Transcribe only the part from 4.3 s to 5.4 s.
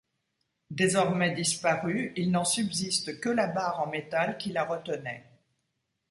qui la retenait.